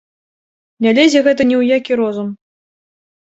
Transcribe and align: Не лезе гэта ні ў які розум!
Не 0.85 0.93
лезе 0.97 1.19
гэта 1.27 1.41
ні 1.49 1.55
ў 1.61 1.77
які 1.79 1.99
розум! 2.01 2.31